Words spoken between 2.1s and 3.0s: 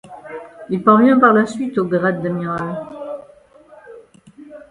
d'amiral.